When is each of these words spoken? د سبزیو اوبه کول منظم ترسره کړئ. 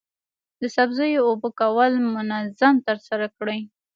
د 0.59 0.63
سبزیو 0.75 1.21
اوبه 1.29 1.49
کول 1.61 1.91
منظم 2.15 2.75
ترسره 2.87 3.27
کړئ. 3.37 3.59